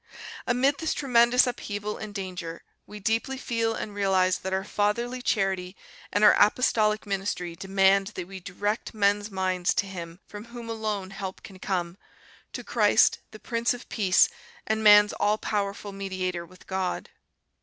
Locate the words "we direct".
8.27-8.95